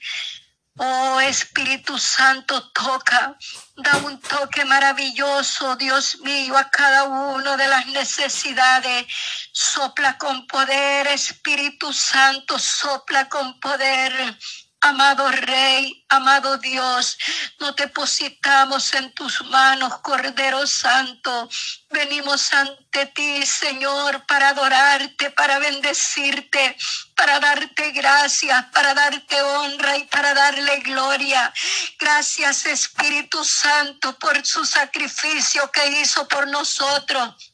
Oh 0.82 1.20
Espíritu 1.20 1.98
Santo, 1.98 2.72
toca, 2.72 3.36
da 3.76 3.98
un 3.98 4.18
toque 4.18 4.64
maravilloso, 4.64 5.76
Dios 5.76 6.20
mío, 6.22 6.58
a 6.58 6.70
cada 6.70 7.04
uno 7.04 7.58
de 7.58 7.68
las 7.68 7.86
necesidades. 7.88 9.06
Sopla 9.52 10.18
con 10.18 10.48
poder, 10.48 11.08
Espíritu 11.08 11.92
Santo, 11.92 12.58
sopla 12.58 13.28
con 13.28 13.60
poder. 13.60 14.38
Amado 14.82 15.30
Rey, 15.30 16.06
amado 16.08 16.58
Dios, 16.58 17.18
nos 17.60 17.76
depositamos 17.76 18.94
en 18.94 19.14
tus 19.14 19.44
manos, 19.48 20.00
Cordero 20.00 20.66
Santo. 20.66 21.50
Venimos 21.90 22.54
ante 22.54 23.08
ti, 23.08 23.46
Señor, 23.46 24.26
para 24.26 24.50
adorarte, 24.50 25.32
para 25.32 25.60
bendecirte, 25.60 26.78
para 27.14 27.42
darte 27.42 27.92
gracias, 27.92 28.66
para 28.68 28.94
darte 28.94 29.42
honra 29.42 29.98
y 29.98 30.06
para 30.06 30.34
darle 30.34 30.80
gloria. 30.80 31.54
Gracias, 32.00 32.66
Espíritu 32.66 33.44
Santo, 33.44 34.18
por 34.18 34.46
su 34.46 34.64
sacrificio 34.64 35.70
que 35.72 36.02
hizo 36.02 36.26
por 36.30 36.48
nosotros. 36.48 37.49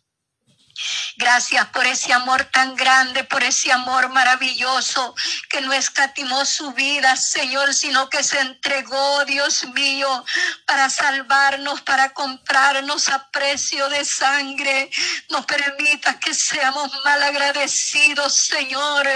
Gracias 1.18 1.66
por 1.68 1.86
ese 1.88 2.12
amor 2.12 2.44
tan 2.46 2.76
grande, 2.76 3.24
por 3.24 3.44
ese 3.44 3.72
amor 3.72 4.10
maravilloso 4.10 5.16
que 5.50 5.62
no 5.62 5.72
escatimó 5.72 6.46
su 6.46 6.74
vida, 6.74 7.16
Señor, 7.16 7.74
sino 7.74 8.10
que 8.10 8.24
se 8.24 8.40
entregó, 8.40 9.24
Dios 9.26 9.66
mío, 9.74 10.26
para 10.66 10.90
salvarnos, 10.90 11.82
para 11.82 12.14
comprarnos 12.14 13.08
a 13.08 13.30
precio 13.30 13.88
de 13.90 14.04
sangre. 14.04 14.90
No 15.30 15.46
permita 15.46 16.20
que 16.20 16.34
seamos 16.34 16.92
mal 17.06 17.24
agradecidos, 17.24 18.34
Señor, 18.36 19.08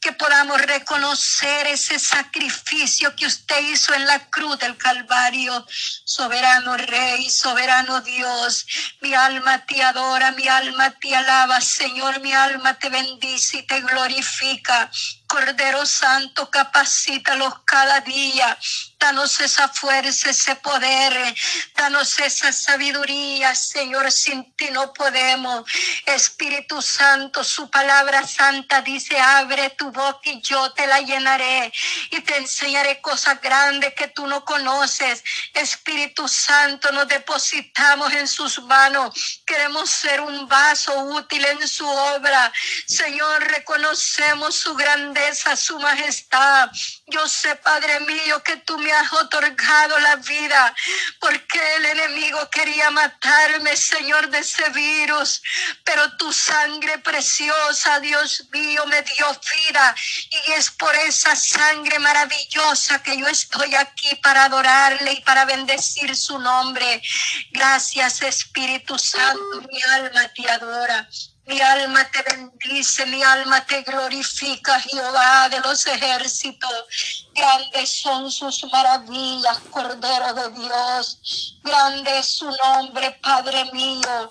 que 0.00 0.12
podamos 0.12 0.60
reconocer 0.62 1.66
ese 1.66 1.98
sacrificio 1.98 3.14
que 3.16 3.26
usted 3.26 3.60
hizo 3.62 3.94
en 3.94 4.06
la 4.06 4.30
cruz 4.30 4.58
del 4.58 4.76
Calvario. 4.76 5.66
Soberano 6.04 6.76
Rey, 6.76 7.28
soberano 7.30 8.00
Dios, 8.02 8.66
mi 9.00 9.14
alma 9.14 9.64
te 9.66 9.82
adora, 9.82 10.32
mi 10.32 10.46
alma 10.46 10.91
te 11.00 11.14
alaba, 11.14 11.60
Señor, 11.60 12.20
mi 12.20 12.32
alma 12.32 12.78
te 12.78 12.88
bendice 12.88 13.58
y 13.58 13.66
te 13.66 13.80
glorifica. 13.80 14.90
Cordero 15.26 15.86
Santo, 15.86 16.50
capacítalos 16.50 17.54
cada 17.64 18.00
día. 18.00 18.58
Danos 19.02 19.40
esa 19.40 19.68
fuerza, 19.68 20.30
ese 20.30 20.54
poder. 20.56 21.34
Danos 21.74 22.18
esa 22.20 22.52
sabiduría, 22.52 23.54
Señor. 23.54 24.12
Sin 24.12 24.54
ti 24.56 24.68
no 24.70 24.92
podemos. 24.92 25.64
Espíritu 26.06 26.80
Santo, 26.80 27.42
su 27.42 27.68
palabra 27.68 28.26
santa 28.26 28.80
dice, 28.82 29.18
abre 29.18 29.70
tu 29.70 29.90
boca 29.90 30.30
y 30.30 30.40
yo 30.42 30.72
te 30.72 30.86
la 30.86 31.00
llenaré. 31.00 31.72
Y 32.10 32.20
te 32.20 32.36
enseñaré 32.36 33.00
cosas 33.00 33.40
grandes 33.40 33.92
que 33.94 34.06
tú 34.08 34.26
no 34.26 34.44
conoces. 34.44 35.24
Espíritu 35.52 36.28
Santo, 36.28 36.92
nos 36.92 37.08
depositamos 37.08 38.12
en 38.12 38.28
sus 38.28 38.62
manos. 38.62 39.42
Queremos 39.44 39.90
ser 39.90 40.20
un 40.20 40.46
vaso 40.46 40.92
útil 41.18 41.44
en 41.44 41.66
su 41.66 41.88
obra. 41.88 42.52
Señor, 42.86 43.42
reconocemos 43.48 44.54
su 44.54 44.74
grandeza 44.74 45.56
su 45.56 45.78
majestad. 45.78 46.70
Yo 47.06 47.26
sé, 47.28 47.56
Padre 47.56 48.00
mío, 48.00 48.42
que 48.42 48.56
tú 48.56 48.78
me 48.78 48.91
has 48.92 49.12
otorgado 49.12 49.98
la 50.00 50.16
vida, 50.16 50.74
porque 51.20 51.60
el 51.76 51.86
enemigo 51.86 52.48
quería 52.50 52.90
matarme, 52.90 53.76
Señor, 53.76 54.28
de 54.30 54.38
ese 54.38 54.68
virus, 54.70 55.42
pero 55.84 56.16
tu 56.16 56.32
sangre 56.32 56.98
preciosa, 56.98 58.00
Dios 58.00 58.44
mío, 58.52 58.84
me 58.86 59.02
dio 59.02 59.26
vida 59.56 59.94
y 60.30 60.52
es 60.52 60.70
por 60.70 60.94
esa 60.94 61.34
sangre 61.36 61.98
maravillosa 61.98 63.02
que 63.02 63.16
yo 63.16 63.26
estoy 63.26 63.74
aquí 63.74 64.14
para 64.16 64.44
adorarle 64.44 65.12
y 65.12 65.20
para 65.22 65.44
bendecir 65.44 66.14
su 66.16 66.38
nombre. 66.38 67.02
Gracias, 67.50 68.22
Espíritu 68.22 68.98
Santo, 68.98 69.62
mi 69.70 69.82
alma 69.82 70.28
te 70.34 70.50
adora. 70.50 71.08
Mi 71.44 71.60
alma 71.60 72.04
te 72.10 72.22
bendice, 72.22 73.04
mi 73.06 73.20
alma 73.22 73.66
te 73.66 73.82
glorifica, 73.82 74.78
Jehová 74.80 75.48
de 75.48 75.58
los 75.60 75.84
ejércitos. 75.86 77.28
Grandes 77.34 78.00
son 78.00 78.30
sus 78.30 78.64
maravillas, 78.70 79.58
Cordero 79.70 80.34
de 80.34 80.50
Dios. 80.50 81.58
Grande 81.64 82.18
es 82.18 82.26
su 82.26 82.48
nombre, 82.48 83.18
Padre 83.20 83.64
mío. 83.72 84.30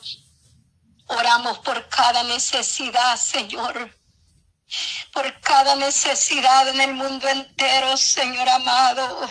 Oramos 1.07 1.59
por 1.59 1.89
cada 1.89 2.23
necesidad, 2.23 3.17
Señor. 3.17 3.93
Por 5.11 5.41
cada 5.41 5.75
necesidad 5.75 6.69
en 6.69 6.79
el 6.79 6.93
mundo 6.93 7.27
entero, 7.27 7.97
Señor 7.97 8.47
amado. 8.47 9.29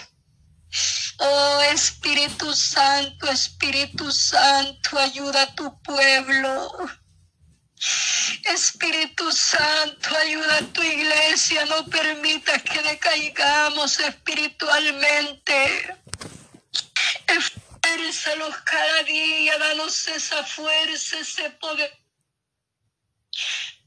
Oh 1.18 1.60
Espíritu 1.72 2.54
Santo, 2.54 3.26
Espíritu 3.30 4.12
Santo, 4.12 4.98
ayuda 4.98 5.42
a 5.42 5.54
tu 5.54 5.80
pueblo. 5.82 6.99
Espíritu 8.44 9.30
Santo, 9.32 10.16
ayuda 10.16 10.58
a 10.58 10.72
tu 10.72 10.82
iglesia, 10.82 11.64
no 11.66 11.84
permita 11.86 12.58
que 12.58 12.82
decaigamos 12.82 13.98
espiritualmente. 14.00 15.96
Esfuérzalos 17.26 18.56
cada 18.58 19.02
día, 19.04 19.58
danos 19.58 20.08
esa 20.08 20.44
fuerza, 20.44 21.18
ese 21.18 21.50
poder 21.50 21.92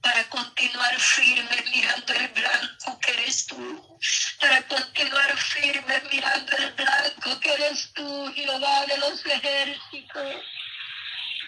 para 0.02 0.30
continuar 0.30 1.00
firmes 1.00 1.70
mirando 1.72 2.14
el 2.14 2.28
blanco 2.30 3.00
que 3.00 3.12
eres 3.12 3.46
tú, 3.46 3.98
para 4.40 4.62
continuar 4.68 5.38
firmes 5.38 6.04
mirando 6.12 6.58
el 6.58 6.74
blanco 6.74 7.40
que 7.40 7.54
eres 7.54 7.90
tú, 7.94 8.34
Jehová 8.36 8.86
de 8.86 8.98
los 8.98 9.26
ejércitos 9.26 10.36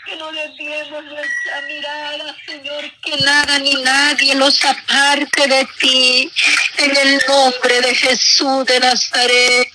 que 0.05 0.15
no 0.17 0.31
desviemos 0.31 1.03
nuestra 1.05 1.61
mirada, 1.67 2.35
Señor, 2.45 2.91
que 3.01 3.17
nada 3.17 3.59
ni 3.59 3.73
nadie 3.75 4.35
nos 4.35 4.63
aparte 4.63 5.47
de 5.47 5.67
ti. 5.79 6.31
En 6.77 6.95
el 6.95 7.21
nombre 7.27 7.81
de 7.81 7.95
Jesús 7.95 8.65
de 8.65 8.79
Nazaret. 8.79 9.71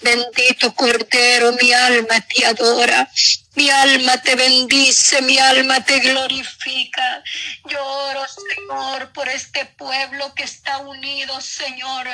Bendito 0.00 0.74
Cordero, 0.74 1.52
mi 1.60 1.72
alma 1.72 2.20
te 2.20 2.46
adora. 2.46 3.10
Mi 3.56 3.68
alma 3.70 4.16
te 4.22 4.36
bendice, 4.36 5.20
mi 5.22 5.36
alma 5.38 5.84
te 5.84 5.98
glorifica. 5.98 7.24
Yo 7.68 7.84
oro, 7.84 8.24
Señor, 8.28 9.12
por 9.12 9.28
este 9.28 9.64
pueblo 9.64 10.32
que 10.34 10.44
está 10.44 10.78
unido, 10.78 11.40
Señor. 11.40 12.06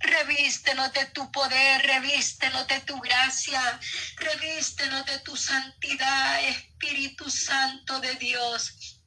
Revístenos 0.00 0.92
de 0.92 1.06
tu 1.06 1.30
poder, 1.30 1.82
revístenos 1.82 2.66
de 2.66 2.80
tu 2.80 2.98
gracia, 3.00 3.78
revístenos 4.16 5.06
de 5.06 5.18
tu 5.20 5.36
santidad, 5.36 6.44
Espíritu 6.48 7.30
Santo 7.30 8.00
de 8.00 8.14
Dios 8.16 8.97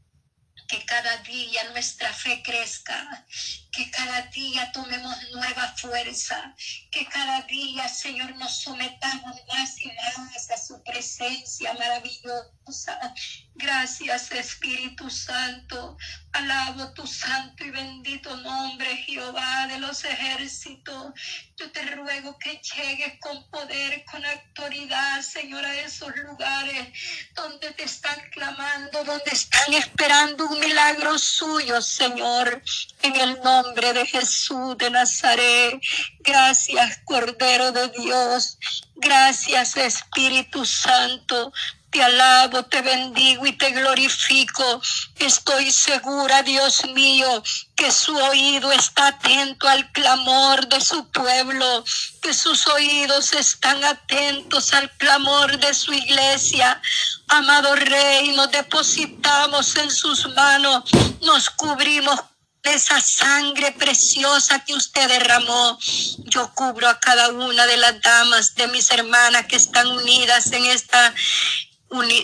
que 0.72 0.86
cada 0.86 1.18
día 1.18 1.70
nuestra 1.72 2.14
fe 2.14 2.42
crezca, 2.42 3.26
que 3.74 3.92
cada 3.92 4.22
día 4.28 4.72
tomemos 4.72 5.16
nueva 5.34 5.68
fuerza, 5.76 6.56
que 6.90 7.06
cada 7.08 7.42
día, 7.42 7.90
Señor, 7.90 8.34
nos 8.38 8.62
sometamos 8.62 9.36
más 9.54 9.82
y 9.82 9.88
más 9.88 10.50
a 10.50 10.58
su 10.58 10.82
presencia 10.84 11.74
maravillosa. 11.74 13.14
Gracias, 13.56 14.32
Espíritu 14.32 15.10
Santo. 15.10 15.98
Alabo 16.32 16.94
tu 16.94 17.06
santo 17.06 17.66
y 17.66 17.72
bendito 17.72 18.36
nombre, 18.38 18.96
Jehová 18.98 19.68
de 19.68 19.78
los 19.80 20.06
ejércitos. 20.06 21.14
Yo 21.58 21.72
te 21.72 21.82
ruego 21.96 22.38
que 22.40 22.62
llegues 22.62 23.20
con 23.20 23.50
poder, 23.50 24.04
con 24.06 24.26
autoridad, 24.26 25.22
Señor, 25.22 25.66
a 25.66 25.76
esos 25.82 26.16
lugares 26.16 26.88
donde 27.36 27.72
te 27.72 27.84
están 27.84 28.18
clamando, 28.32 29.04
donde 29.04 29.32
están 29.32 29.74
esperando 29.74 30.48
un 30.48 30.61
milagro 30.62 31.18
suyo, 31.18 31.82
Señor, 31.82 32.62
en 33.02 33.16
el 33.16 33.42
nombre 33.42 33.94
de 33.94 34.06
Jesús 34.06 34.78
de 34.78 34.90
Nazaret. 34.90 35.82
Gracias, 36.20 37.00
Cordero 37.06 37.72
de 37.72 37.90
Dios. 37.90 38.58
Gracias, 38.96 39.76
Espíritu 39.78 40.66
Santo. 40.66 41.52
Te 41.92 42.02
alabo, 42.02 42.64
te 42.64 42.82
bendigo 42.82 43.46
y 43.46 43.52
te 43.52 43.72
glorifico. 43.72 44.82
Estoy 45.18 45.74
segura, 45.74 46.42
Dios 46.42 46.86
mío, 46.94 47.44
que 47.76 47.92
su 47.92 48.16
oído 48.16 48.72
está 48.72 49.08
atento 49.08 49.68
al 49.68 49.92
clamor 49.92 50.68
de 50.70 50.80
su 50.80 51.12
pueblo, 51.12 51.84
que 52.22 52.34
sus 52.34 52.66
oídos 52.68 53.34
están 53.34 53.84
atentos 53.84 54.72
al 54.74 54.90
clamor 54.92 55.60
de 55.60 55.74
su 55.74 55.92
iglesia. 55.92 56.82
Amado 57.28 57.76
Rey, 57.76 58.30
nos 58.38 58.50
depositamos 58.52 59.76
en 59.76 59.92
sus 59.92 60.30
manos, 60.34 60.86
nos 61.22 61.50
cubrimos 61.50 62.22
esa 62.64 63.02
sangre 63.02 63.74
preciosa 63.74 64.64
que 64.64 64.76
usted 64.76 65.10
derramó. 65.10 65.78
Yo 66.20 66.54
cubro 66.54 66.88
a 66.88 67.00
cada 67.00 67.30
una 67.30 67.66
de 67.66 67.76
las 67.76 68.00
damas, 68.02 68.56
de 68.56 68.68
mis 68.68 68.90
hermanas 68.92 69.48
que 69.48 69.58
están 69.58 69.88
unidas 69.88 70.52
en 70.54 70.66
esta 70.68 71.14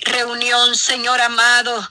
reunión, 0.05 0.75
Señor 0.75 1.21
amado. 1.21 1.89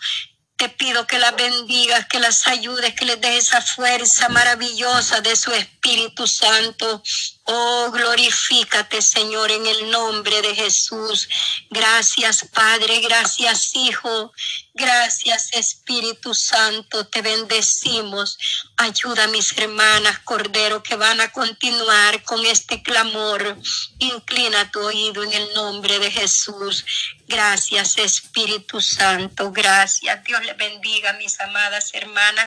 Te 0.56 0.68
pido 0.70 1.06
que 1.06 1.18
las 1.18 1.36
bendigas, 1.36 2.06
que 2.06 2.18
las 2.18 2.46
ayudes, 2.46 2.94
que 2.94 3.04
les 3.04 3.20
des 3.20 3.48
esa 3.48 3.60
fuerza 3.60 4.28
maravillosa 4.30 5.20
de 5.20 5.36
su 5.36 5.52
Espíritu 5.52 6.26
Santo. 6.26 7.02
Oh, 7.48 7.90
glorifícate, 7.92 9.00
Señor, 9.00 9.52
en 9.52 9.66
el 9.66 9.90
nombre 9.90 10.42
de 10.42 10.52
Jesús. 10.54 11.28
Gracias, 11.70 12.44
Padre. 12.52 13.00
Gracias, 13.00 13.70
Hijo. 13.74 14.32
Gracias, 14.74 15.52
Espíritu 15.52 16.34
Santo. 16.34 17.06
Te 17.06 17.22
bendecimos. 17.22 18.36
Ayuda 18.76 19.24
a 19.24 19.28
mis 19.28 19.56
hermanas, 19.56 20.18
Cordero, 20.24 20.82
que 20.82 20.96
van 20.96 21.20
a 21.20 21.30
continuar 21.30 22.22
con 22.24 22.44
este 22.44 22.82
clamor. 22.82 23.56
Inclina 24.00 24.70
tu 24.70 24.80
oído 24.80 25.22
en 25.22 25.32
el 25.32 25.54
nombre 25.54 25.98
de 26.00 26.10
Jesús. 26.10 26.84
Gracias, 27.28 27.96
Espíritu 27.96 28.80
Santo. 28.80 29.50
Gracias. 29.52 30.22
Dios 30.24 30.44
le 30.44 30.52
bendiga, 30.54 31.12
mis 31.14 31.40
amadas 31.40 31.94
hermanas. 31.94 32.44